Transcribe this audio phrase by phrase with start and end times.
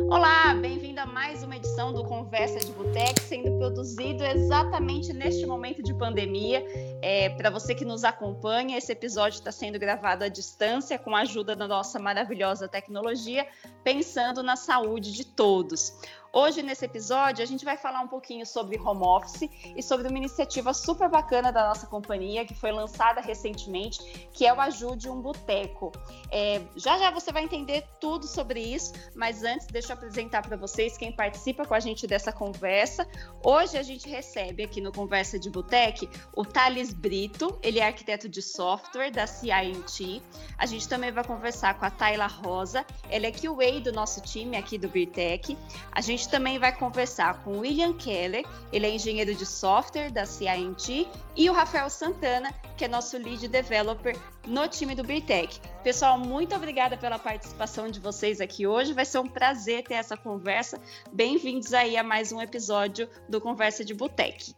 [0.00, 5.82] Olá, bem-vindo a mais uma edição do Conversa de Boteco, sendo produzido exatamente neste momento
[5.82, 6.64] de pandemia.
[7.00, 11.20] É, Para você que nos acompanha, esse episódio está sendo gravado à distância com a
[11.20, 13.46] ajuda da nossa maravilhosa tecnologia,
[13.84, 15.92] pensando na saúde de todos.
[16.36, 20.18] Hoje, nesse episódio, a gente vai falar um pouquinho sobre home office e sobre uma
[20.18, 24.00] iniciativa super bacana da nossa companhia, que foi lançada recentemente,
[24.32, 25.92] que é o Ajude um Boteco.
[26.32, 30.56] É, já já você vai entender tudo sobre isso, mas antes, deixa eu apresentar para
[30.56, 33.06] vocês quem participa com a gente dessa conversa.
[33.40, 38.28] Hoje, a gente recebe aqui no Conversa de Boteco o Thales Brito, ele é arquiteto
[38.28, 40.20] de software da CINT.
[40.58, 44.56] A gente também vai conversar com a Tayla Rosa, ela é QA do nosso time
[44.56, 45.56] aqui do Birtec.
[45.92, 50.24] A gente gente também vai conversar com William Keller, ele é engenheiro de software da
[50.24, 51.06] CINT,
[51.36, 54.16] e o Rafael Santana, que é nosso lead developer
[54.46, 55.60] no time do Birtec.
[55.82, 58.94] Pessoal, muito obrigada pela participação de vocês aqui hoje.
[58.94, 60.80] Vai ser um prazer ter essa conversa.
[61.12, 64.54] Bem-vindos aí a mais um episódio do Conversa de Botec.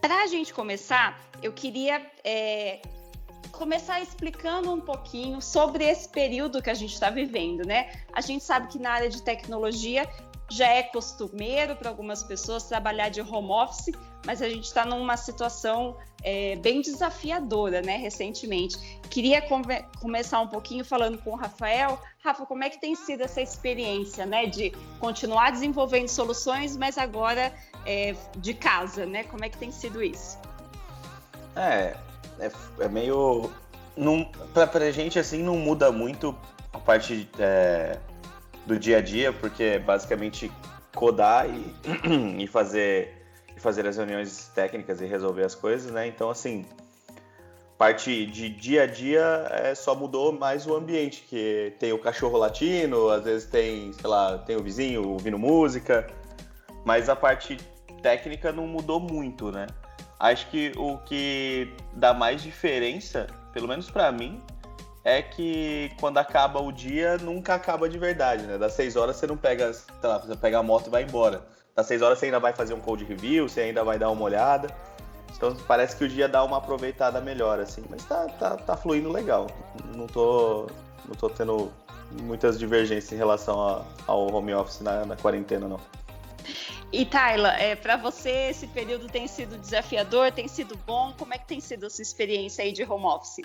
[0.00, 2.80] Para a gente começar, eu queria é,
[3.52, 7.92] começar explicando um pouquinho sobre esse período que a gente está vivendo, né?
[8.12, 10.08] A gente sabe que na área de tecnologia
[10.52, 13.90] já é costumeiro para algumas pessoas trabalhar de home office,
[14.24, 18.76] mas a gente está numa situação é, bem desafiadora, né, recentemente.
[19.08, 21.98] Queria come começar um pouquinho falando com o Rafael.
[22.22, 27.52] Rafa, como é que tem sido essa experiência, né, de continuar desenvolvendo soluções, mas agora
[27.86, 29.24] é, de casa, né?
[29.24, 30.38] Como é que tem sido isso?
[31.56, 31.96] É,
[32.38, 33.50] é, é meio...
[34.54, 36.36] Para a gente, assim, não muda muito
[36.72, 37.28] a parte...
[37.38, 37.98] É
[38.66, 40.50] do dia a dia, porque é basicamente
[40.94, 41.74] codar e,
[42.42, 43.22] e fazer
[43.56, 46.06] e fazer as reuniões técnicas e resolver as coisas, né?
[46.06, 46.64] Então, assim,
[47.76, 52.38] parte de dia a dia é, só mudou mais o ambiente, que tem o cachorro
[52.38, 56.06] latino, às vezes tem, sei lá, tem o vizinho ouvindo música,
[56.84, 57.56] mas a parte
[58.02, 59.66] técnica não mudou muito, né?
[60.18, 64.40] Acho que o que dá mais diferença, pelo menos para mim,
[65.04, 68.56] é que quando acaba o dia, nunca acaba de verdade, né?
[68.56, 71.42] Das 6 horas você não pega, sei lá, você pega a moto e vai embora.
[71.74, 74.22] Das 6 horas você ainda vai fazer um code review, você ainda vai dar uma
[74.22, 74.68] olhada.
[75.36, 77.82] Então parece que o dia dá uma aproveitada melhor, assim.
[77.90, 79.48] Mas tá, tá, tá fluindo legal.
[79.96, 80.68] Não tô,
[81.06, 81.72] não tô tendo
[82.20, 85.80] muitas divergências em relação a, ao home office na, na quarentena, não.
[86.92, 91.14] E Tayla, é, para você esse período tem sido desafiador, tem sido bom?
[91.18, 93.40] Como é que tem sido a sua experiência aí de home office?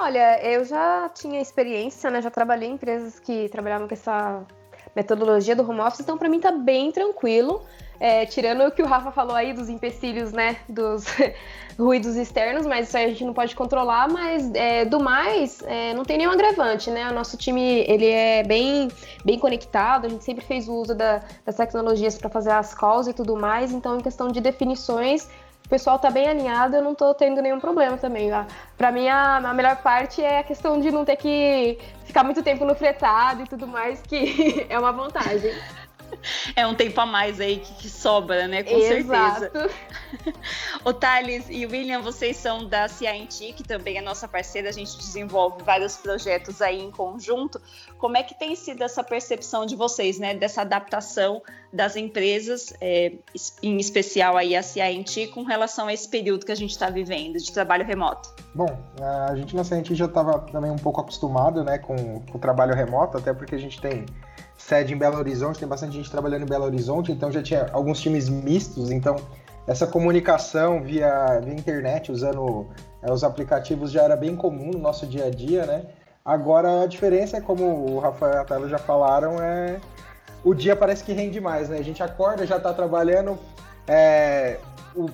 [0.00, 2.22] Olha, eu já tinha experiência, né?
[2.22, 4.46] Já trabalhei em empresas que trabalhavam com essa
[4.94, 7.62] metodologia do home office, então para mim tá bem tranquilo.
[8.00, 10.58] É, tirando o que o Rafa falou aí dos empecilhos, né?
[10.68, 11.04] Dos
[11.76, 14.08] ruídos externos, mas isso a gente não pode controlar.
[14.08, 17.10] Mas é, do mais, é, não tem nenhum agravante, né?
[17.10, 18.86] O nosso time ele é bem,
[19.24, 23.12] bem conectado, a gente sempre fez uso da, das tecnologias para fazer as calls e
[23.12, 23.72] tudo mais.
[23.72, 25.28] Então, em questão de definições,
[25.68, 28.30] o pessoal tá bem alinhado, eu não tô tendo nenhum problema também.
[28.78, 32.42] Para mim, a, a, melhor parte é a questão de não ter que ficar muito
[32.42, 35.52] tempo no fretado e tudo mais, que é uma vantagem.
[36.54, 38.62] É um tempo a mais aí que, que sobra, né?
[38.62, 39.40] Com Exato.
[39.52, 39.70] certeza.
[40.84, 44.72] o Thales e o William, vocês são da CINT, que também é nossa parceira, a
[44.72, 47.60] gente desenvolve vários projetos aí em conjunto.
[47.98, 50.34] Como é que tem sido essa percepção de vocês, né?
[50.34, 51.42] Dessa adaptação
[51.72, 53.12] das empresas, é,
[53.62, 57.38] em especial aí a CINT, com relação a esse período que a gente está vivendo
[57.38, 58.34] de trabalho remoto?
[58.54, 58.78] Bom,
[59.28, 62.74] a gente na CINT já estava também um pouco acostumado, né, com, com o trabalho
[62.74, 64.06] remoto, até porque a gente tem
[64.68, 67.98] sede em Belo Horizonte, tem bastante gente trabalhando em Belo Horizonte, então já tinha alguns
[68.00, 69.16] times mistos, então
[69.66, 72.66] essa comunicação via, via internet, usando
[73.02, 75.86] é, os aplicativos, já era bem comum no nosso dia a dia, né?
[76.22, 79.80] Agora a diferença é, como o Rafael e a Tela já falaram, é
[80.44, 81.78] o dia parece que rende mais, né?
[81.78, 83.38] A gente acorda, já está trabalhando,
[83.86, 84.58] é,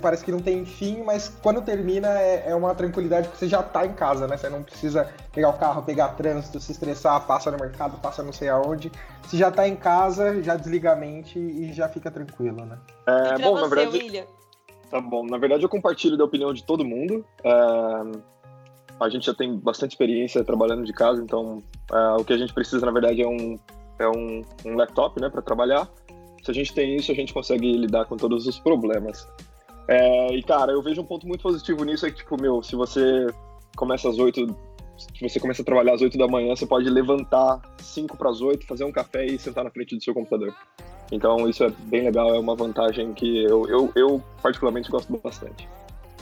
[0.01, 3.63] parece que não tem fim, mas quando termina é, é, uma tranquilidade porque você já
[3.63, 4.37] tá em casa, né?
[4.37, 8.33] Você não precisa pegar o carro, pegar trânsito, se estressar, passa no mercado, passa não
[8.33, 8.91] sei aonde.
[9.23, 12.79] Você já tá em casa, já desliga a mente e já fica tranquilo, né?
[13.07, 13.99] É, bom, você, na verdade.
[13.99, 14.25] William?
[14.91, 17.25] Tá bom, na verdade eu compartilho da opinião de todo mundo.
[17.43, 17.51] É,
[19.01, 21.63] a gente já tem bastante experiência trabalhando de casa, então
[21.93, 23.59] é, o que a gente precisa, na verdade, é um,
[23.99, 25.89] é um, um laptop, né, para trabalhar.
[26.43, 29.27] Se a gente tem isso, a gente consegue lidar com todos os problemas.
[29.87, 32.75] É, e, cara, eu vejo um ponto muito positivo nisso, é que, tipo, meu, se
[32.75, 33.27] você
[33.77, 34.47] começa às 8,
[34.97, 38.41] se você começa a trabalhar às 8 da manhã, você pode levantar 5 para as
[38.41, 40.55] 8, fazer um café e sentar na frente do seu computador.
[41.13, 45.69] Então, isso é bem legal, é uma vantagem que eu, eu, eu particularmente gosto bastante.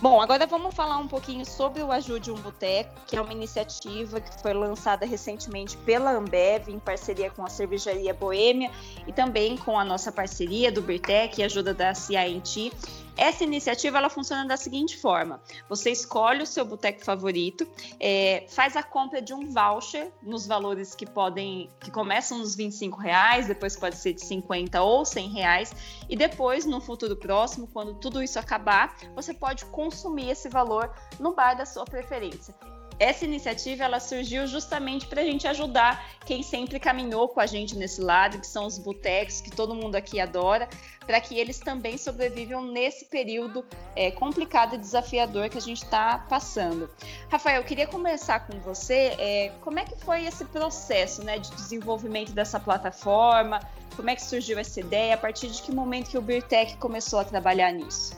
[0.02, 4.20] Bom, agora vamos falar um pouquinho sobre o Ajude um Boteco, que é uma iniciativa
[4.20, 8.68] que foi lançada recentemente pela Ambev, em parceria com a Cervejaria Boêmia
[9.06, 12.72] e também com a nossa parceria do Birtec e ajuda da CINT.
[13.16, 17.66] Essa iniciativa ela funciona da seguinte forma: você escolhe o seu boteco favorito,
[18.00, 22.98] é, faz a compra de um voucher nos valores que podem, que começam nos 25
[22.98, 25.72] reais, depois pode ser de 50 ou 100 reais,
[26.08, 31.34] e depois, no futuro próximo, quando tudo isso acabar, você pode consumir esse valor no
[31.34, 32.54] bar da sua preferência
[33.02, 37.76] essa iniciativa ela surgiu justamente para a gente ajudar quem sempre caminhou com a gente
[37.76, 40.68] nesse lado, que são os botecos, que todo mundo aqui adora,
[41.04, 43.64] para que eles também sobrevivam nesse período
[43.96, 46.88] é, complicado e desafiador que a gente está passando.
[47.28, 49.14] Rafael, eu queria começar com você.
[49.18, 53.60] É, como é que foi esse processo né, de desenvolvimento dessa plataforma?
[53.96, 55.14] Como é que surgiu essa ideia?
[55.14, 58.16] A partir de que momento que o Birtec começou a trabalhar nisso?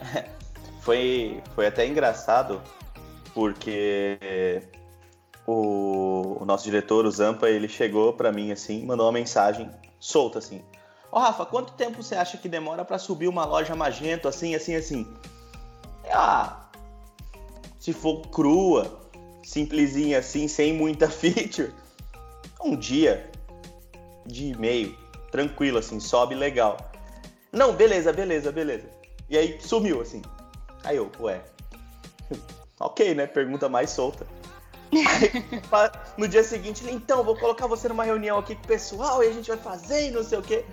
[0.86, 2.62] Foi, foi até engraçado
[3.36, 4.62] porque
[5.46, 10.38] o, o nosso diretor, o Zampa, ele chegou para mim assim, mandou uma mensagem solta
[10.38, 10.62] assim:
[11.12, 14.54] Ó, oh, Rafa, quanto tempo você acha que demora para subir uma loja magento assim,
[14.54, 15.06] assim, assim?
[16.10, 16.70] Ah,
[17.78, 19.02] se for crua,
[19.44, 21.74] simplesinha assim, sem muita feature,
[22.64, 23.30] um dia,
[24.24, 24.96] dia e meio,
[25.30, 26.78] tranquilo assim, sobe legal.
[27.52, 28.88] Não, beleza, beleza, beleza.
[29.28, 30.22] E aí sumiu assim.
[30.82, 31.42] Aí eu, ué,
[32.78, 33.26] Ok, né?
[33.26, 34.26] Pergunta mais solta.
[34.92, 39.22] Aí, no dia seguinte, ele, então, vou colocar você numa reunião aqui com o pessoal
[39.22, 40.64] e a gente vai fazer e não sei o quê.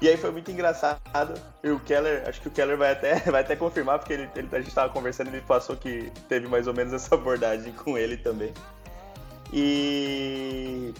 [0.00, 1.40] E aí foi muito engraçado.
[1.62, 4.48] E o Keller, acho que o Keller vai até, vai até confirmar, porque ele, ele,
[4.52, 7.98] a gente estava conversando e ele passou que teve mais ou menos essa abordagem com
[7.98, 8.52] ele também.
[9.52, 10.94] E.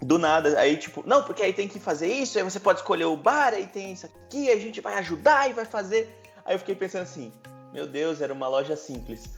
[0.00, 3.04] Do nada, aí tipo, não, porque aí tem que fazer isso, aí você pode escolher
[3.04, 6.12] o bar, aí tem isso aqui, a gente vai ajudar e vai fazer.
[6.44, 7.32] Aí eu fiquei pensando assim,
[7.72, 9.28] meu Deus, era uma loja simples.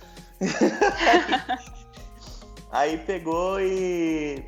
[2.70, 4.44] aí pegou e.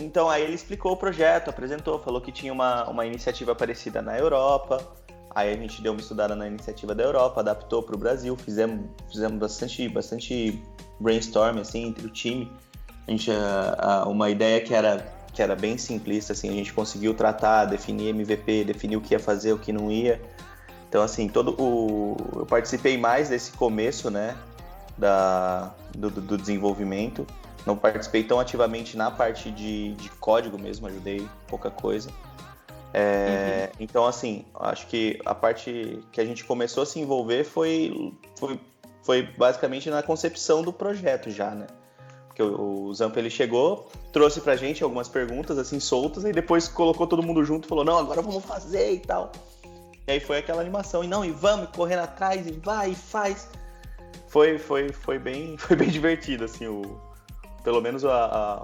[0.00, 4.18] Então, aí ele explicou o projeto, apresentou, falou que tinha uma, uma iniciativa parecida na
[4.18, 4.78] Europa.
[5.34, 8.86] Aí a gente deu uma estudada na iniciativa da Europa, adaptou para o Brasil, fizemos,
[9.10, 10.62] fizemos bastante, bastante
[10.98, 12.50] brainstorm assim, entre o time.
[13.06, 16.72] A gente, a, a, uma ideia que era, que era bem simplista, assim, a gente
[16.72, 20.20] conseguiu tratar, definir MVP, definir o que ia fazer, o que não ia.
[20.88, 22.16] Então, assim, todo o.
[22.36, 24.36] Eu participei mais desse começo, né?
[24.96, 27.26] Da, do, do desenvolvimento.
[27.66, 32.10] Não participei tão ativamente na parte de, de código mesmo, ajudei pouca coisa.
[32.94, 33.76] É, uhum.
[33.80, 38.60] Então, assim, acho que a parte que a gente começou a se envolver foi, foi,
[39.02, 41.66] foi basicamente na concepção do projeto já, né?
[42.28, 46.68] Porque o, o Zamp ele chegou, trouxe pra gente algumas perguntas assim soltas e depois
[46.68, 49.32] colocou todo mundo junto e falou: "Não, agora vamos fazer" e tal.
[50.06, 53.48] E aí foi aquela animação, e não, e vamos, correndo atrás, e vai, e faz.
[54.28, 57.00] Foi, foi, foi, bem, foi bem divertido, assim, o,
[57.64, 58.62] pelo menos a, a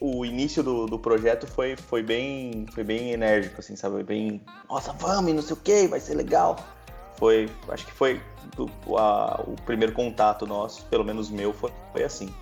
[0.00, 4.02] o início do, do projeto foi, foi, bem, foi bem enérgico, assim, sabe?
[4.02, 6.56] Bem, nossa, vamos, não sei o que, vai ser legal.
[7.16, 8.20] Foi, acho que foi
[8.86, 12.34] o, a, o primeiro contato nosso, pelo menos meu, foi, foi assim.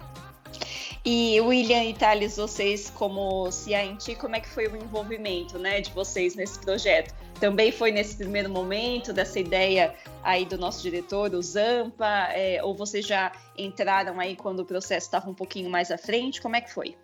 [1.04, 5.90] E William e Thales, vocês como CINT, como é que foi o envolvimento né, de
[5.90, 7.12] vocês nesse projeto?
[7.40, 12.74] Também foi nesse primeiro momento dessa ideia aí do nosso diretor, o Zampa, é, ou
[12.74, 16.40] vocês já entraram aí quando o processo estava um pouquinho mais à frente?
[16.40, 16.96] Como é que foi?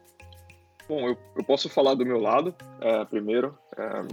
[0.89, 3.57] Bom, eu, eu posso falar do meu lado é, primeiro.
[3.77, 4.07] É,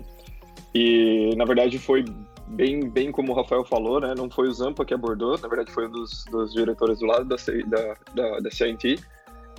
[0.73, 2.05] e na verdade foi
[2.47, 4.13] bem, bem como o Rafael falou, né?
[4.15, 7.25] Não foi o Zampa que abordou, na verdade foi um dos, dos diretores do lado
[7.25, 8.99] da, da, da, da CINT.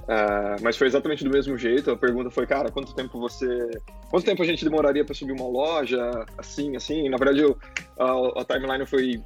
[0.03, 1.91] Uh, mas foi exatamente do mesmo jeito.
[1.91, 3.71] A pergunta foi, cara, quanto tempo você.
[4.11, 6.27] Quanto tempo a gente demoraria para subir uma loja?
[6.37, 7.09] Assim, assim.
[7.09, 7.57] Na verdade, eu,
[7.99, 9.23] a, a, timeline foi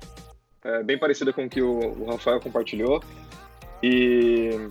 [0.62, 3.02] é, bem parecida com o que o, o, Rafael compartilhou.
[3.82, 4.68] E.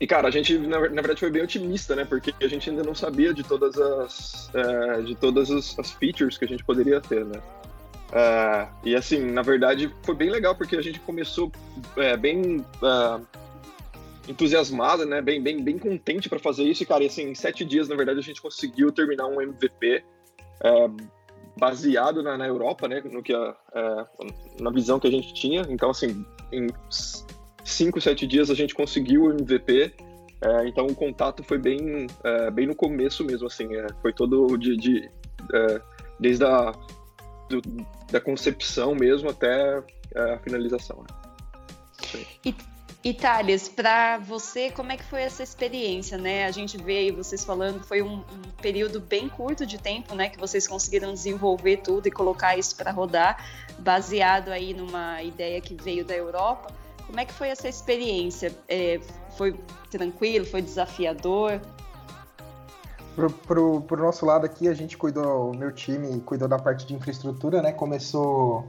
[0.00, 2.04] E, cara, a gente, na, na, verdade, foi bem otimista, né?
[2.04, 6.38] Porque a gente ainda não sabia de todas as, é, de todas as, as, features
[6.38, 7.42] que a gente poderia ter, né?
[8.10, 11.50] Uh, e, assim, na verdade, foi bem legal, porque a gente começou
[11.96, 13.26] é, bem uh,
[14.28, 15.20] entusiasmado, né?
[15.22, 16.82] Bem, bem, bem contente para fazer isso.
[16.82, 20.04] E, cara, assim, em sete dias, na verdade, a gente conseguiu terminar um MVP
[20.62, 20.90] é,
[21.56, 23.02] baseado na, na, Europa, né?
[23.10, 24.06] No que a, é,
[24.60, 25.62] na visão que a gente tinha.
[25.68, 26.66] Então, assim, em
[27.64, 29.94] cinco, sete dias a gente conseguiu o MVP.
[30.40, 33.74] É, então, o contato foi bem, é, bem no começo mesmo, assim.
[33.74, 35.10] É, foi todo de, de
[35.52, 35.80] é,
[36.20, 36.72] desde a
[37.48, 37.62] do,
[38.12, 39.82] da concepção mesmo até
[40.14, 40.98] a finalização.
[40.98, 42.24] Né?
[42.44, 42.54] E
[43.14, 46.44] Thales, para você, como é que foi essa experiência, né?
[46.44, 50.38] A gente veio vocês falando, foi um, um, período bem curto de tempo, né, que
[50.38, 53.46] vocês conseguiram desenvolver tudo e colocar isso para rodar,
[53.78, 56.72] baseado aí numa ideia que veio da Europa.
[57.06, 58.54] Como é que foi essa experiência?
[58.68, 59.00] É,
[59.36, 59.58] foi
[59.90, 60.44] tranquilo?
[60.44, 61.60] Foi desafiador?
[63.14, 66.84] Pro, pro, pro nosso lado aqui, a gente cuidou, o meu time cuidou da parte
[66.84, 67.72] de infraestrutura, né?
[67.72, 68.66] Começou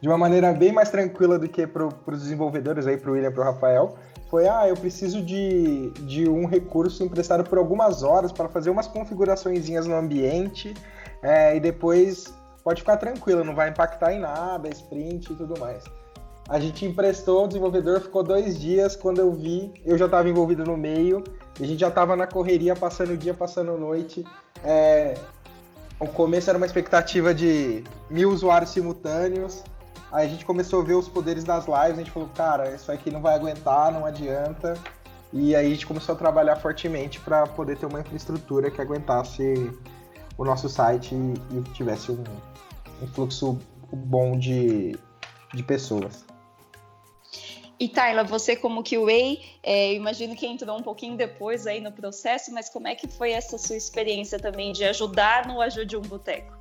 [0.00, 3.32] de uma maneira bem mais tranquila do que para os desenvolvedores aí, para o William
[3.32, 3.96] para o Rafael.
[4.30, 8.86] Foi, ah, eu preciso de, de um recurso emprestado por algumas horas para fazer umas
[8.86, 10.72] configurações no ambiente
[11.22, 15.84] é, e depois pode ficar tranquilo, não vai impactar em nada, sprint e tudo mais.
[16.50, 18.96] A gente emprestou, o desenvolvedor ficou dois dias.
[18.96, 21.22] Quando eu vi, eu já estava envolvido no meio.
[21.60, 24.24] A gente já estava na correria, passando o dia, passando a noite.
[24.64, 25.14] É,
[26.00, 29.62] o começo era uma expectativa de mil usuários simultâneos.
[30.12, 32.90] Aí a gente começou a ver os poderes das lives, a gente falou, cara, isso
[32.90, 34.74] aqui não vai aguentar, não adianta.
[35.32, 39.72] E aí a gente começou a trabalhar fortemente para poder ter uma infraestrutura que aguentasse
[40.36, 42.24] o nosso site e, e tivesse um,
[43.00, 43.56] um, fluxo
[43.92, 44.98] bom de,
[45.54, 46.24] de pessoas.
[47.78, 52.52] E Tayla, você como QA, é, imagino que entrou um pouquinho depois aí no processo,
[52.52, 56.59] mas como é que foi essa sua experiência também de ajudar no Ajude um Boteco?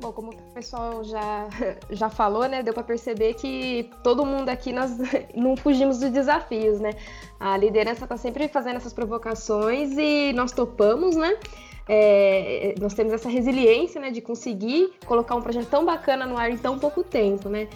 [0.00, 1.48] Bom, como o pessoal já,
[1.90, 4.96] já falou, né, deu para perceber que todo mundo aqui nós
[5.34, 6.90] não fugimos dos desafios, né?
[7.40, 11.36] A liderança está sempre fazendo essas provocações e nós topamos, né?
[11.88, 16.50] É, nós temos essa resiliência, né, de conseguir colocar um projeto tão bacana no ar
[16.50, 17.66] em tão pouco tempo, né?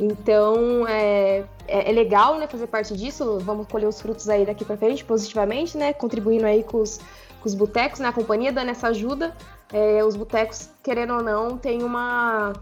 [0.00, 3.38] Então é, é, é legal, né, fazer parte disso.
[3.40, 5.92] Vamos colher os frutos aí daqui para frente positivamente, né?
[5.92, 9.36] Contribuindo aí com os, com os botecos na companhia, dando essa ajuda
[9.72, 12.52] é, os botecos, querendo ou não, tem uma,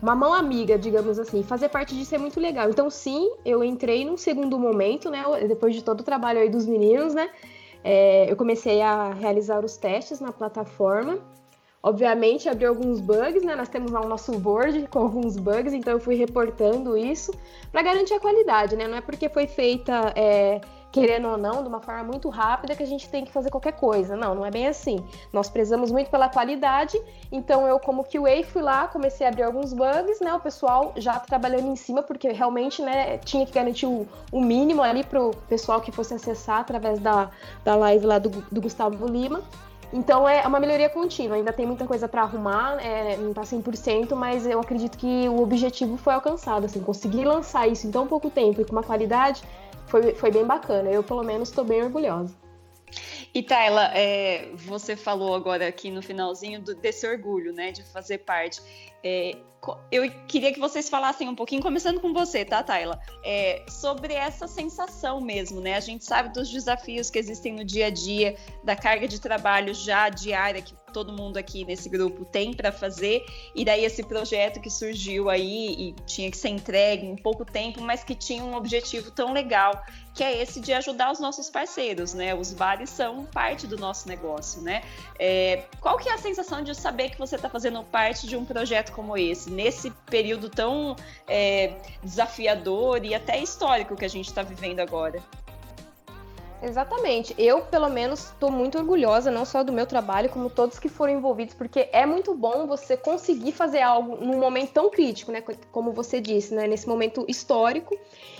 [0.00, 1.42] uma mão amiga, digamos assim.
[1.42, 2.68] Fazer parte disso é muito legal.
[2.68, 5.24] Então, sim, eu entrei num segundo momento, né?
[5.48, 7.30] Depois de todo o trabalho aí dos meninos, né?
[7.82, 11.18] É, eu comecei a realizar os testes na plataforma.
[11.82, 13.54] Obviamente, abriu alguns bugs, né?
[13.54, 17.30] Nós temos lá o nosso board com alguns bugs, então eu fui reportando isso
[17.70, 18.88] para garantir a qualidade, né?
[18.88, 20.62] Não é porque foi feita é,
[20.94, 23.72] querendo ou não, de uma forma muito rápida que a gente tem que fazer qualquer
[23.72, 24.14] coisa.
[24.14, 25.04] Não, não é bem assim.
[25.32, 26.96] Nós prezamos muito pela qualidade,
[27.32, 30.32] então eu, como QA, fui lá, comecei a abrir alguns bugs, né?
[30.32, 34.82] O pessoal já trabalhando em cima, porque realmente, né, tinha que garantir o, o mínimo
[34.82, 37.28] ali para o pessoal que fosse acessar através da,
[37.64, 39.42] da live lá do, do Gustavo Lima.
[39.92, 44.14] Então é uma melhoria contínua, ainda tem muita coisa para arrumar, é, não está 100%,
[44.14, 48.28] mas eu acredito que o objetivo foi alcançado, assim, conseguir lançar isso em tão pouco
[48.28, 49.42] tempo e com uma qualidade
[49.86, 50.90] foi, foi bem bacana.
[50.90, 52.34] Eu, pelo menos, estou bem orgulhosa.
[53.34, 58.18] E Tayla, é, você falou agora aqui no finalzinho do, desse orgulho, né, de fazer
[58.18, 58.62] parte.
[59.02, 59.36] É,
[59.90, 63.00] eu queria que vocês falassem um pouquinho, começando com você, tá, Tayla?
[63.24, 65.74] É, sobre essa sensação mesmo, né?
[65.74, 69.74] A gente sabe dos desafios que existem no dia a dia, da carga de trabalho
[69.74, 74.60] já diária que todo mundo aqui nesse grupo tem para fazer, e daí esse projeto
[74.60, 78.54] que surgiu aí e tinha que ser entregue em pouco tempo, mas que tinha um
[78.54, 79.84] objetivo tão legal,
[80.14, 82.32] que é esse de ajudar os nossos parceiros, né?
[82.32, 84.82] Os bares são parte do nosso negócio, né?
[85.18, 88.44] É, qual que é a sensação de saber que você está fazendo parte de um
[88.44, 90.94] projeto como esse, nesse período tão
[91.26, 95.20] é, desafiador e até histórico que a gente está vivendo agora?
[96.64, 97.34] Exatamente.
[97.36, 101.12] Eu, pelo menos, estou muito orgulhosa, não só do meu trabalho, como todos que foram
[101.12, 105.42] envolvidos, porque é muito bom você conseguir fazer algo num momento tão crítico, né?
[105.70, 106.66] Como você disse, né?
[106.66, 107.94] Nesse momento histórico.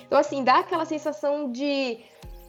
[0.06, 1.98] Então, assim, dá aquela sensação de.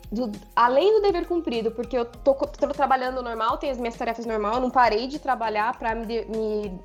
[0.10, 4.26] Do, além do dever cumprido, porque eu tô, tô, trabalhando normal, tenho as minhas tarefas
[4.26, 6.80] normal, não parei de trabalhar para me, me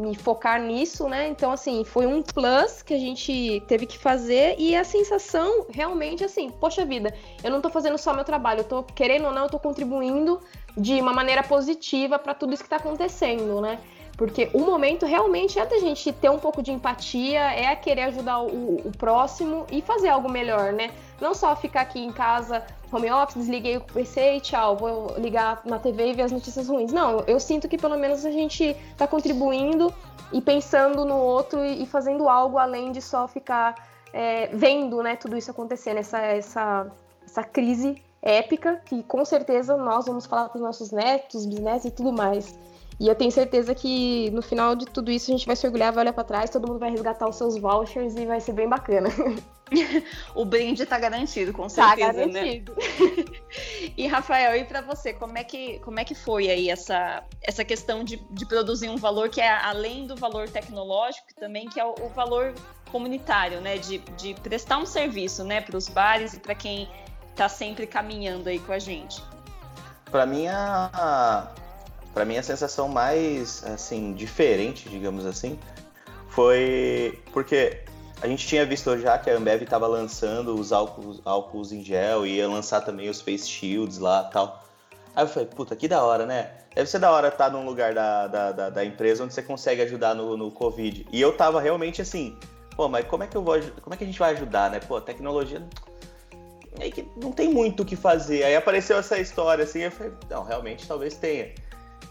[0.00, 1.28] me focar nisso, né?
[1.28, 6.24] Então, assim, foi um plus que a gente teve que fazer e a sensação realmente,
[6.24, 7.14] assim, poxa vida,
[7.44, 10.40] eu não tô fazendo só meu trabalho, eu tô, querendo ou não, eu tô contribuindo
[10.76, 13.78] de uma maneira positiva para tudo isso que tá acontecendo, né?
[14.20, 18.42] Porque o momento realmente é da gente ter um pouco de empatia, é querer ajudar
[18.42, 20.90] o, o próximo e fazer algo melhor, né?
[21.18, 22.62] Não só ficar aqui em casa,
[22.92, 26.68] home office, desliguei o PC e tchau, vou ligar na TV e ver as notícias
[26.68, 26.92] ruins.
[26.92, 29.90] Não, eu sinto que pelo menos a gente está contribuindo
[30.34, 33.74] e pensando no outro e, fazendo algo além de só ficar
[34.12, 36.92] é, vendo né, tudo isso acontecendo, essa, essa,
[37.24, 41.90] essa crise épica que com certeza nós vamos falar para os nossos netos, bisnetos e
[41.90, 42.54] tudo mais.
[43.00, 45.90] E eu tenho certeza que no final de tudo isso a gente vai se orgulhar,
[45.90, 48.68] vai olhar para trás, todo mundo vai resgatar os seus vouchers e vai ser bem
[48.68, 49.08] bacana.
[50.36, 52.76] o brinde está garantido, com tá certeza, tá garantido.
[52.76, 53.24] né?
[53.96, 57.64] e Rafael, e para você, como é que como é que foi aí essa essa
[57.64, 61.84] questão de, de produzir um valor que é além do valor tecnológico, também que é
[61.86, 62.52] o, o valor
[62.92, 63.78] comunitário, né?
[63.78, 66.86] De, de prestar um serviço, né, para os bares e para quem
[67.30, 69.24] está sempre caminhando aí com a gente.
[70.10, 71.50] Para mim a
[72.12, 75.58] para mim a sensação mais assim diferente, digamos assim,
[76.28, 77.80] foi porque
[78.22, 82.26] a gente tinha visto já que a Ambev estava lançando os álcools, álcools em gel
[82.26, 84.64] e ia lançar também os face shields lá tal.
[85.14, 86.50] Aí eu falei, puta, que da hora, né?
[86.74, 89.42] Deve ser da hora estar tá num lugar da, da, da, da, empresa onde você
[89.42, 91.06] consegue ajudar no, no Covid.
[91.10, 92.38] E eu tava realmente assim,
[92.76, 94.78] pô, mas como é que eu vou como é que a gente vai ajudar, né?
[94.80, 95.66] Pô, tecnologia
[96.78, 98.44] é que não tem muito o que fazer.
[98.44, 101.52] Aí apareceu essa história assim, eu falei, não, realmente talvez tenha.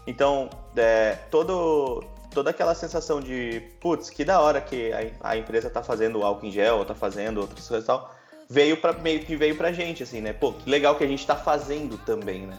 [0.06, 5.68] Então, é, todo, toda aquela sensação de, putz, que da hora que a, a empresa
[5.68, 8.14] está fazendo álcool em gel, ou tá fazendo outras coisas e tal,
[8.48, 10.32] veio para meio que veio pra gente, assim, né?
[10.32, 12.58] Pô, que legal que a gente está fazendo também, né?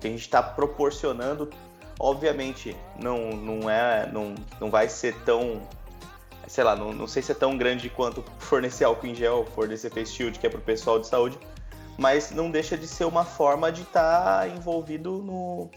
[0.00, 1.50] Que a gente está proporcionando,
[1.98, 5.62] obviamente, não, não é, não, não vai ser tão,
[6.46, 9.90] sei lá, não, não sei se é tão grande quanto fornecer álcool em gel, fornecer
[9.90, 11.38] face shield, que é pro pessoal de saúde,
[11.96, 15.70] mas não deixa de ser uma forma de estar tá envolvido no,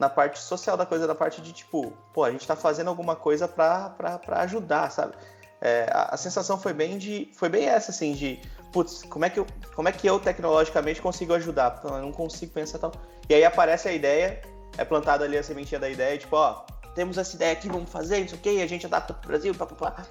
[0.00, 3.14] na parte social da coisa, na parte de tipo, pô, a gente tá fazendo alguma
[3.14, 5.12] coisa pra, pra, pra ajudar, sabe?
[5.60, 7.30] É, a, a, sensação foi bem de.
[7.34, 8.40] Foi bem essa, assim, de
[8.72, 11.82] putz, como é que eu, como é que eu tecnologicamente consigo ajudar?
[11.84, 12.92] Eu não consigo pensar tal.
[13.28, 14.40] E aí aparece a ideia,
[14.78, 16.64] é plantada ali a sementinha da ideia, tipo, ó,
[16.94, 19.90] temos essa ideia aqui, vamos fazer, isso aqui, a gente adapta pro Brasil, pá, pá,
[19.90, 20.06] pá.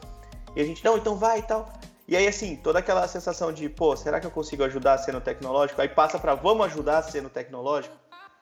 [0.56, 1.68] E a gente, não, então vai e tal.
[2.08, 5.82] E aí, assim, toda aquela sensação de, pô, será que eu consigo ajudar sendo tecnológico?
[5.82, 7.96] Aí passa para vamos ajudar sendo tecnológico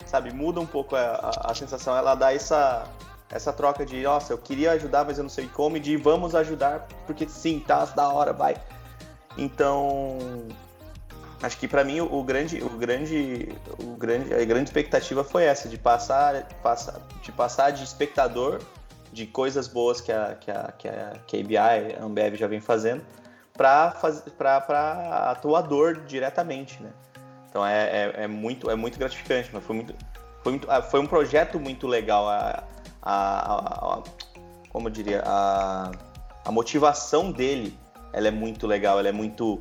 [0.06, 0.34] sabe?
[0.34, 2.88] Muda um pouco a, a, a, sensação, ela dá essa,
[3.30, 6.36] essa troca de, nossa, eu queria ajudar, mas eu não sei como, e de vamos
[6.36, 8.56] ajudar, porque sim, tá da hora, vai.
[9.38, 10.18] Então,
[11.42, 13.50] acho que para mim o, grande, o grande,
[13.80, 18.62] o grande, a grande expectativa foi essa, de passar, passar, de passar de espectador
[19.12, 23.04] de coisas boas que a, que a, que a KBI, a Ambev já vem fazendo,
[23.54, 23.94] para
[25.32, 26.92] atuador diretamente, né?
[27.50, 29.96] Então é, é, é, muito, é muito gratificante, mas foi muito,
[30.44, 32.27] foi, muito, ah, foi um projeto muito legal.
[32.27, 32.63] A,
[33.01, 34.04] a, a, a
[34.70, 35.92] como eu diria, a,
[36.46, 37.77] a motivação dele,
[38.13, 39.58] ela é muito legal, ela é muito,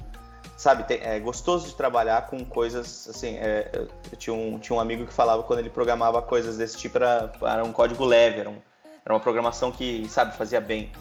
[0.56, 3.36] sabe, tem, é gostoso de trabalhar com coisas assim.
[3.36, 6.98] É, eu tinha um, tinha um amigo que falava quando ele programava coisas desse tipo
[6.98, 8.58] era, era um código leve, era, um,
[9.04, 10.92] era uma programação que, sabe, fazia bem.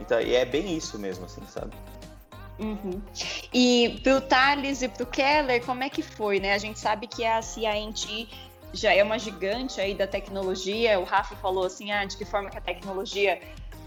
[0.00, 1.70] Então, e é bem isso mesmo, assim, sabe?
[2.58, 3.02] Uhum.
[3.52, 6.54] E para o Thales e para o Keller, como é que foi, né?
[6.54, 8.28] A gente sabe que a CINT
[8.72, 10.98] já é uma gigante aí da tecnologia.
[10.98, 13.40] O Rafa falou assim, ah, de que forma que a tecnologia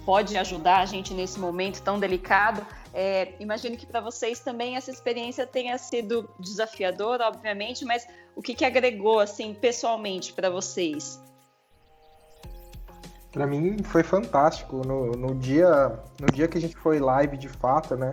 [0.05, 2.65] pode ajudar a gente nesse momento tão delicado.
[2.93, 8.55] É, imagino que para vocês também essa experiência tenha sido desafiadora, obviamente, mas o que,
[8.55, 11.21] que agregou assim pessoalmente para vocês?
[13.33, 17.49] Para mim foi fantástico no, no, dia no dia que a gente foi live de
[17.49, 18.11] fato, né?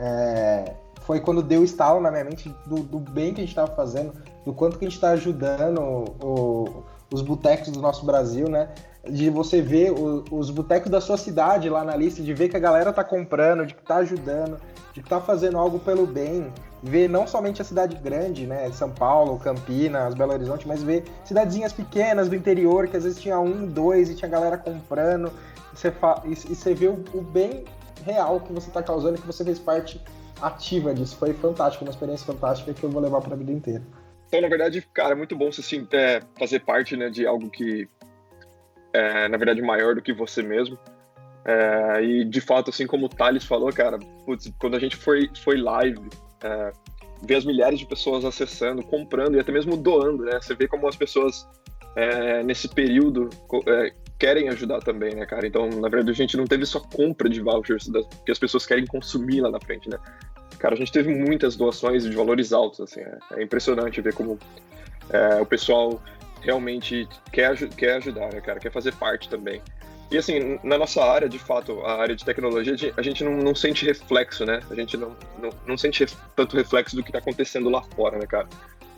[0.00, 3.70] É, foi quando deu estalo na minha mente do, do bem que a gente estava
[3.74, 5.78] fazendo, do quanto que a gente está ajudando
[6.22, 6.82] o,
[7.12, 8.70] os botecos do nosso Brasil, né?
[9.06, 12.56] De você ver o, os botecos da sua cidade lá na lista, de ver que
[12.56, 14.58] a galera tá comprando, de que tá ajudando,
[14.94, 16.50] de que tá fazendo algo pelo bem.
[16.82, 18.70] Ver não somente a cidade grande, né?
[18.72, 23.38] São Paulo, Campinas, Belo Horizonte, mas ver cidadezinhas pequenas do interior, que às vezes tinha
[23.38, 25.30] um, dois e tinha galera comprando.
[25.74, 26.22] E você, fa...
[26.24, 27.64] e você vê o, o bem
[28.04, 30.00] real que você está causando e que você fez parte
[30.40, 31.16] ativa disso.
[31.16, 33.82] Foi fantástico, uma experiência fantástica que eu vou levar para a vida inteira.
[34.26, 37.50] Então, na verdade, cara, é muito bom você assim, é, fazer parte né, de algo
[37.50, 37.88] que
[38.92, 40.78] é, na verdade, maior do que você mesmo.
[41.44, 45.30] É, e, de fato, assim como o Thales falou, cara, putz, quando a gente foi,
[45.42, 46.08] foi live,
[46.42, 46.72] é,
[47.22, 50.40] ver as milhares de pessoas acessando, comprando e até mesmo doando, né?
[50.40, 51.48] Você vê como as pessoas,
[51.96, 53.30] é, nesse período,
[53.66, 55.46] é, querem ajudar também, né, cara?
[55.46, 58.66] Então, na verdade, a gente não teve só compra de vouchers das, que as pessoas
[58.66, 59.98] querem consumir lá na frente, né?
[60.58, 64.38] Cara, a gente teve muitas doações de valores altos, assim, é, é impressionante ver como
[65.08, 66.00] é, o pessoal
[66.42, 68.60] realmente quer, quer ajudar, né, cara?
[68.60, 69.62] Quer fazer parte também.
[70.10, 73.54] E assim, na nossa área, de fato, a área de tecnologia, a gente não, não
[73.54, 74.60] sente reflexo, né?
[74.70, 76.04] A gente não, não, não sente
[76.36, 78.48] tanto reflexo do que está acontecendo lá fora, né, cara?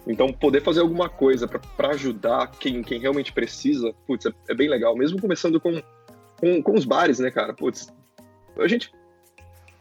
[0.07, 4.69] Então, poder fazer alguma coisa para ajudar quem, quem realmente precisa, putz, é, é bem
[4.69, 4.97] legal.
[4.97, 5.81] Mesmo começando com,
[6.41, 7.55] com, com, os bares, né, cara?
[7.55, 7.93] Putz,
[8.59, 8.93] a gente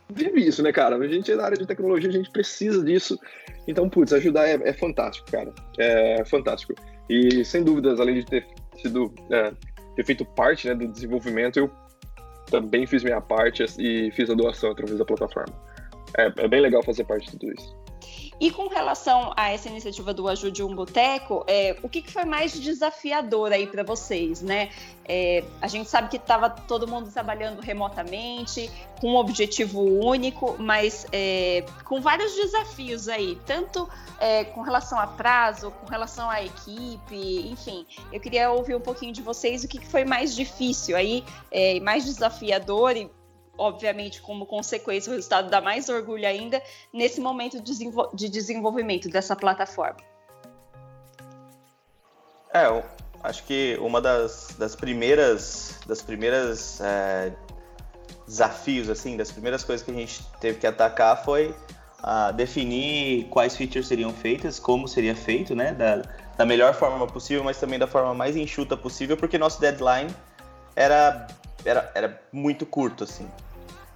[0.09, 0.95] vive isso, né, cara?
[0.95, 3.19] A gente é da área de tecnologia, a gente precisa disso.
[3.67, 5.53] Então, putz, ajudar é, é fantástico, cara.
[5.79, 6.75] É fantástico.
[7.09, 9.51] E, sem dúvidas, além de ter sido é,
[9.95, 11.69] ter feito parte né, do desenvolvimento, eu
[12.49, 15.53] também fiz minha parte e fiz a doação através da plataforma.
[16.17, 17.80] É, é bem legal fazer parte de tudo isso.
[18.41, 22.25] E com relação a essa iniciativa do Ajude um Boteco, é, o que, que, foi
[22.25, 24.71] mais desafiador aí para vocês, né?
[25.05, 31.05] É, a gente sabe que estava todo mundo trabalhando remotamente, com um objetivo único, mas
[31.11, 33.87] é, com vários desafios aí, tanto
[34.19, 37.85] é, com relação a prazo, com relação à equipe, enfim.
[38.11, 41.79] Eu queria ouvir um pouquinho de vocês o que, que foi mais difícil aí, é,
[41.79, 43.07] mais desafiador e
[43.57, 46.61] obviamente, como consequência, o resultado dá mais orgulho ainda
[46.93, 49.99] nesse momento de desenvolvimento dessa plataforma.
[52.53, 52.83] É, eu
[53.23, 57.33] acho que uma das, das primeiras, das primeiras é,
[58.25, 61.55] desafios, assim, das primeiras coisas que a gente teve que atacar foi
[62.03, 66.01] a definir quais features seriam feitas, como seria feito, né, da,
[66.35, 70.09] da melhor forma possível, mas também da forma mais enxuta possível, porque nosso deadline
[70.75, 71.27] era,
[71.65, 73.27] era, era muito curto, assim.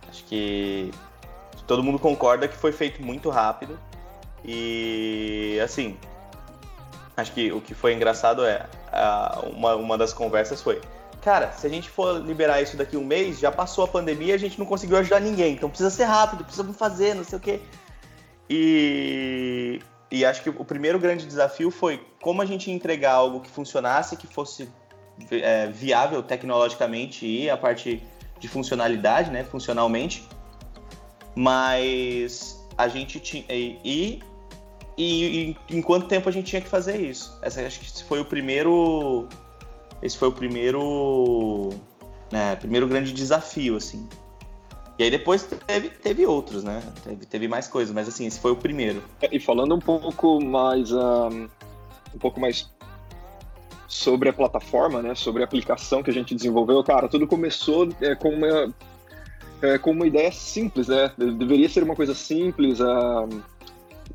[0.09, 0.91] Acho que
[1.67, 3.79] todo mundo concorda que foi feito muito rápido.
[4.43, 5.97] E assim,
[7.17, 8.65] acho que o que foi engraçado é
[9.51, 10.81] uma, uma das conversas foi.
[11.21, 14.35] Cara, se a gente for liberar isso daqui um mês, já passou a pandemia e
[14.35, 15.53] a gente não conseguiu ajudar ninguém.
[15.53, 17.61] Então precisa ser rápido, precisamos fazer, não sei o quê.
[18.47, 23.49] E, e acho que o primeiro grande desafio foi como a gente entregar algo que
[23.49, 24.69] funcionasse, que fosse
[25.31, 28.03] é, viável tecnologicamente e a parte
[28.39, 30.27] de funcionalidade, né, funcionalmente,
[31.35, 34.21] mas a gente tinha e, e,
[34.97, 37.37] e, em quanto tempo a gente tinha que fazer isso?
[37.41, 39.27] Essa acho que esse foi o primeiro
[40.01, 41.69] esse foi o primeiro
[42.31, 44.07] né, primeiro grande desafio assim.
[44.97, 46.81] E aí depois teve, teve outros, né?
[47.03, 49.03] Teve, teve mais coisas, mas assim, esse foi o primeiro.
[49.29, 51.49] E falando um pouco mais um,
[52.13, 52.69] um pouco mais
[53.87, 58.15] sobre a plataforma, né, sobre a aplicação que a gente desenvolveu, cara, tudo começou é,
[58.15, 58.73] com uma
[59.61, 61.11] é, com uma ideia simples, né?
[61.17, 63.27] Deveria ser uma coisa simples, uh,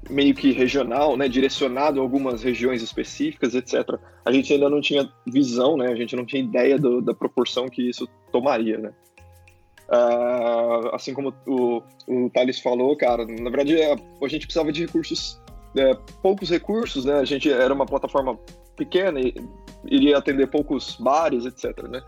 [0.09, 1.29] meio que regional, né?
[1.29, 3.99] Direcionado a algumas regiões específicas, etc.
[4.25, 5.89] A gente ainda não tinha visão, né?
[5.89, 8.93] A gente não tinha ideia do, da proporção que isso tomaria, né?
[9.89, 14.87] Uh, assim como o, o Thales falou, cara, na verdade a, a gente precisava de
[14.87, 15.41] recursos,
[15.77, 17.15] é, poucos recursos, né?
[17.15, 18.39] A gente era uma plataforma
[18.81, 19.35] pequena e
[19.85, 22.03] iria atender poucos bares, etc, né?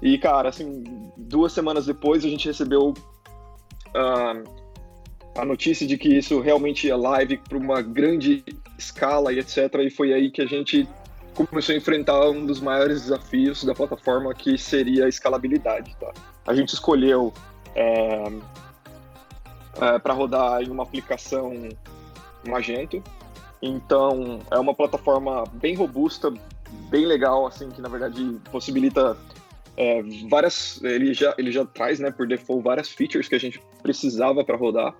[0.00, 0.82] E, cara, assim,
[1.16, 2.94] duas semanas depois a gente recebeu
[3.88, 4.58] uh,
[5.36, 8.44] a notícia de que isso realmente ia live para uma grande
[8.78, 9.74] escala e etc.
[9.80, 10.88] E foi aí que a gente
[11.34, 15.94] começou a enfrentar um dos maiores desafios da plataforma, que seria a escalabilidade.
[16.00, 16.12] Tá?
[16.46, 17.32] A gente escolheu
[17.74, 18.32] é,
[19.80, 21.68] é, para rodar em uma aplicação
[22.46, 23.02] Magento,
[23.60, 26.32] então, é uma plataforma bem robusta,
[26.90, 29.16] bem legal, assim, que na verdade possibilita
[29.76, 30.82] é, várias.
[30.82, 34.56] Ele já, ele já traz, né, por default, várias features que a gente precisava para
[34.56, 34.94] rodar.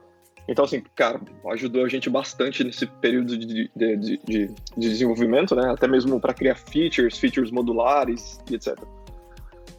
[0.48, 1.20] Então, assim, cara,
[1.52, 5.70] ajudou a gente bastante nesse período de, de, de, de desenvolvimento, né?
[5.70, 8.78] Até mesmo para criar features, features modulares e etc.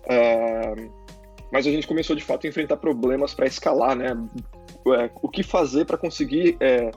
[0.08, 0.76] É,
[1.52, 4.16] mas a gente começou de fato a enfrentar problemas para escalar, né?
[4.96, 6.92] É, o que fazer para conseguir é,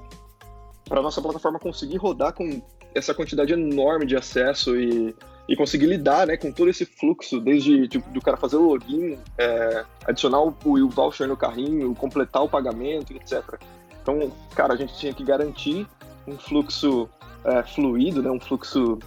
[0.92, 2.60] para nossa plataforma conseguir rodar com
[2.94, 5.16] essa quantidade enorme de acesso e,
[5.48, 9.18] e conseguir lidar né, com todo esse fluxo, desde tipo, do cara fazer o login,
[9.38, 13.58] é, adicionar o, o voucher no carrinho, completar o pagamento, etc.
[14.02, 15.88] Então, cara, a gente tinha que garantir
[16.28, 17.08] um fluxo
[17.42, 18.98] é, fluido, né, um fluxo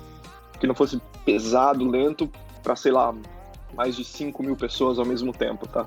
[0.60, 2.28] que não fosse pesado, lento,
[2.64, 3.14] para, sei lá,
[3.76, 5.86] mais de 5 mil pessoas ao mesmo tempo, tá?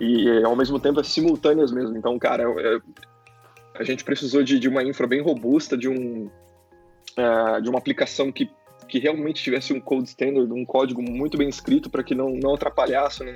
[0.00, 1.96] E ao mesmo tempo é simultâneas mesmo.
[1.96, 2.80] Então, cara, é,
[3.78, 8.32] a gente precisou de, de uma infra bem robusta, de, um, uh, de uma aplicação
[8.32, 8.50] que,
[8.88, 12.54] que realmente tivesse um code standard, um código muito bem escrito para que não, não
[12.54, 13.34] atrapalhasse, não,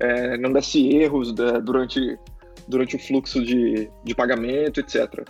[0.00, 2.18] é, não desse erros né, durante,
[2.68, 5.04] durante o fluxo de, de pagamento, etc.
[5.18, 5.24] Uh,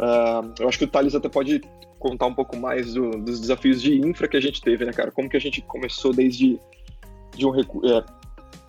[0.00, 1.60] ah, eu acho que o Thales até pode
[1.98, 5.12] contar um pouco mais do, dos desafios de infra que a gente teve, né, cara?
[5.12, 6.58] Como que a gente começou desde
[7.36, 8.04] de um, é,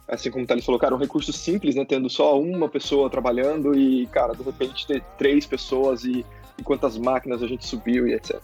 [0.08, 1.86] assim como o Thales falou, cara, um recurso simples, né?
[1.86, 6.26] Tendo só uma pessoa trabalhando e, cara, de repente ter três pessoas e,
[6.58, 8.40] e quantas máquinas a gente subiu e etc.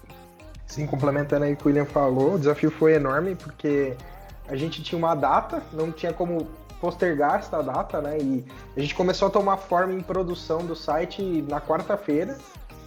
[0.66, 3.96] Sim, complementando aí o que o William falou, o desafio foi enorme porque
[4.48, 6.48] a gente tinha uma data, não tinha como
[6.80, 8.18] postergar essa data, né?
[8.20, 8.46] E
[8.78, 12.38] a gente começou a tomar forma em produção do site na quarta-feira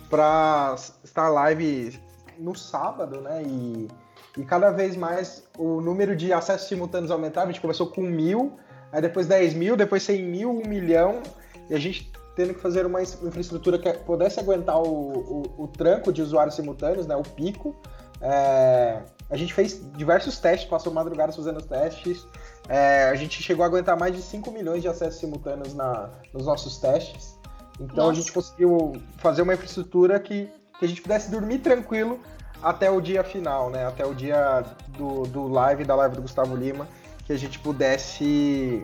[0.08, 1.98] para estar live
[2.38, 3.42] no sábado, né?
[3.42, 3.88] E,
[4.36, 7.48] e cada vez mais o número de acessos simultâneos aumentava.
[7.48, 8.58] A gente começou com mil,
[8.90, 11.22] aí depois 10 mil, depois 100 mil, 1 milhão,
[11.68, 16.10] e a gente tendo que fazer uma infraestrutura que pudesse aguentar o, o, o tranco
[16.12, 17.76] de usuários simultâneos, né, o pico.
[18.22, 22.26] É, A gente fez diversos testes, passou madrugadas fazendo os testes.
[22.68, 26.46] É, a gente chegou a aguentar mais de 5 milhões de acessos simultâneos na, nos
[26.46, 27.38] nossos testes.
[27.78, 28.12] Então Nossa.
[28.12, 32.18] a gente conseguiu fazer uma infraestrutura que, que a gente pudesse dormir tranquilo
[32.62, 33.86] até o dia final, né?
[33.86, 36.88] Até o dia do, do live, da live do Gustavo Lima,
[37.26, 38.82] que a gente pudesse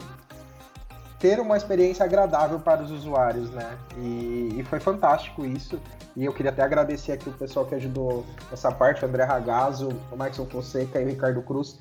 [1.19, 3.79] ter uma experiência agradável para os usuários, né?
[3.97, 5.81] E, e, foi fantástico isso.
[6.17, 9.88] E eu queria até agradecer aqui o pessoal que ajudou nessa parte, o André Ragazzo,
[10.11, 11.79] o Maxon Fonseca e o Ricardo Cruz,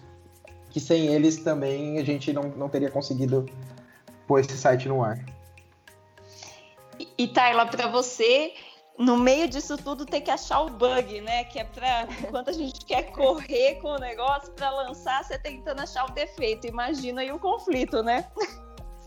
[0.69, 3.45] que sem eles também a gente não, não teria conseguido
[4.27, 5.19] pôr esse site no ar.
[6.99, 8.53] E, e Tayla, para você,
[8.97, 11.43] no meio disso tudo tem que achar o bug, né?
[11.45, 15.81] Que é para enquanto a gente quer correr com o negócio para lançar, você tentando
[15.81, 16.67] achar o defeito.
[16.67, 18.25] Imagina aí o conflito, né?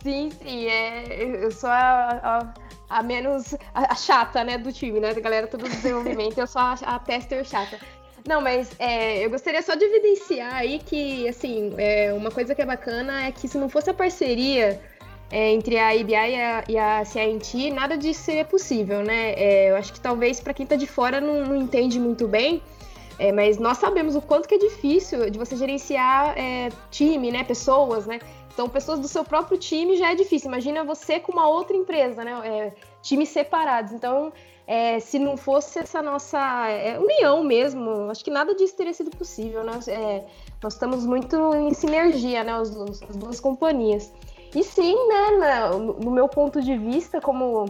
[0.02, 0.66] Sim, sim.
[0.66, 2.52] É, eu sou a,
[2.88, 5.12] a, a menos a, a, chata, né, do time, né?
[5.14, 7.78] Galera todo desenvolvimento, eu sou a, a tester chata.
[8.26, 12.62] Não, mas é, eu gostaria só de evidenciar aí que, assim, é, uma coisa que
[12.62, 14.80] é bacana é que se não fosse a parceria
[15.30, 19.32] é, entre a IBI e a, e a CINT, nada disso seria possível, né?
[19.34, 22.60] É, eu acho que talvez para quem está de fora não, não, entende muito bem,
[23.18, 27.44] é, mas nós sabemos o quanto que é difícil de você gerenciar é, time, né?
[27.44, 28.18] Pessoas, né?
[28.52, 30.48] Então, pessoas do seu próprio time já é difícil.
[30.48, 32.32] Imagina você com uma outra empresa, né?
[32.44, 33.92] É, times separados.
[33.92, 34.32] Então,
[34.66, 36.66] é, se não fosse essa nossa
[37.00, 39.78] união mesmo, acho que nada disso teria sido possível, né?
[40.62, 42.52] nós estamos muito em sinergia, né?
[42.52, 44.12] As, as duas companhias.
[44.54, 45.30] E sim, né,
[45.70, 47.66] no, no meu ponto de vista, como,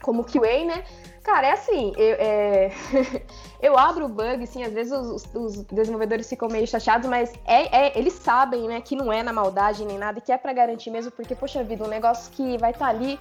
[0.00, 0.84] como QA, né,
[1.22, 2.72] Cara, é assim, eu, é...
[3.62, 7.86] eu abro o bug, assim, às vezes os, os, desenvolvedores ficam meio chateados, mas é,
[7.86, 10.90] é, eles sabem, né, que não é na maldade nem nada, que é para garantir
[10.90, 13.20] mesmo, porque, poxa vida, um negócio que vai estar tá ali,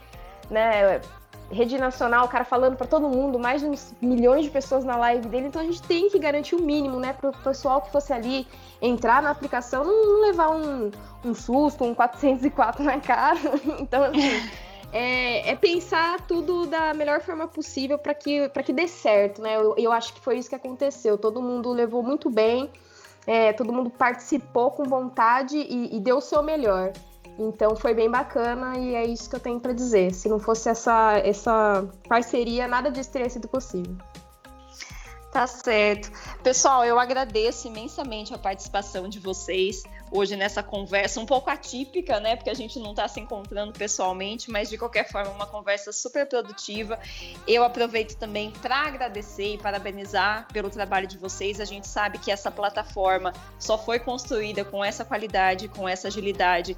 [0.50, 1.00] né,
[1.52, 4.96] rede nacional, o cara falando para todo mundo, mais de uns milhões de pessoas na
[4.98, 8.14] live dele, então a gente tem que garantir o mínimo, né, pro pessoal que fosse
[8.14, 8.48] ali
[8.82, 10.92] entrar na aplicação, não, levar um,
[11.24, 13.40] um susto, um 404 na cara.
[13.80, 14.50] então, assim,
[14.92, 19.56] é, é, pensar tudo da melhor forma possível para que, que dê certo, né?
[19.56, 21.18] Eu, eu acho que foi isso que aconteceu.
[21.18, 22.70] Todo mundo levou muito bem,
[23.28, 26.92] é, todo mundo participou com vontade e, e deu o seu melhor.
[27.42, 30.14] Então foi bem bacana e é isso que eu tenho para dizer.
[30.14, 33.96] Se não fosse essa, essa parceria, nada disso teria sido possível.
[35.32, 36.12] Tá certo.
[36.44, 42.36] Pessoal, eu agradeço imensamente a participação de vocês hoje nessa conversa um pouco atípica, né?
[42.36, 46.28] Porque a gente não está se encontrando pessoalmente, mas de qualquer forma, uma conversa super
[46.28, 47.00] produtiva.
[47.48, 51.62] Eu aproveito também para agradecer e parabenizar pelo trabalho de vocês.
[51.62, 56.76] A gente sabe que essa plataforma só foi construída com essa qualidade, com essa agilidade,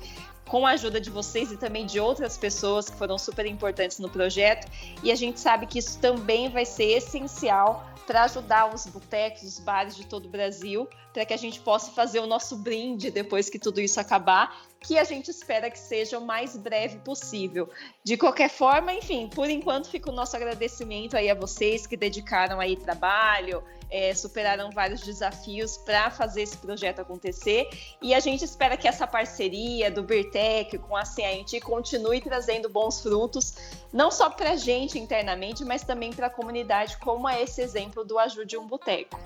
[0.48, 4.10] com a ajuda de vocês e também de outras pessoas que foram super importantes no
[4.10, 4.70] projeto.
[5.02, 9.60] E a gente sabe que isso também vai ser essencial para ajudar os botecos, os
[9.60, 13.50] bares de todo o Brasil, para que a gente possa fazer o nosso brinde depois
[13.50, 17.70] que tudo isso acabar, que a gente espera que seja o mais breve possível.
[18.04, 22.60] De qualquer forma, enfim, por enquanto fica o nosso agradecimento aí a vocês que dedicaram
[22.60, 27.70] aí trabalho, é, superaram vários desafios para fazer esse projeto acontecer.
[28.02, 33.02] E a gente espera que essa parceria do Birtec com a CINT continue trazendo bons
[33.02, 33.56] frutos,
[33.94, 38.04] não só para a gente internamente, mas também para a comunidade, como é esse exemplo
[38.04, 39.18] do Ajude um Boteco.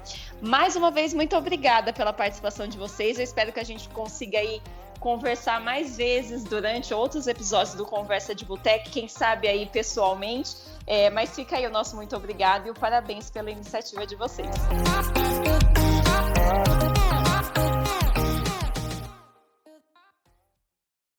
[0.42, 3.18] Mais uma vez, muito obrigada pela participação de vocês.
[3.18, 4.62] Eu espero que a gente consiga aí
[5.00, 10.56] conversar mais vezes durante outros episódios do Conversa de Botec, quem sabe aí pessoalmente.
[10.86, 14.48] É, mas fica aí o nosso muito obrigado e o parabéns pela iniciativa de vocês.